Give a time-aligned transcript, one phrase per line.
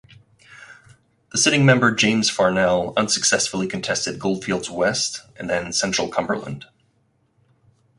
[1.31, 6.65] The sitting member James Farnell unsuccessfully contested Goldfields West and then Central Cumberland.